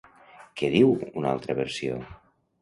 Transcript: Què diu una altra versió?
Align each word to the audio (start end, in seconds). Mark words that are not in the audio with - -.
Què 0.61 0.69
diu 0.75 0.89
una 1.21 1.29
altra 1.35 1.57
versió? 1.61 2.01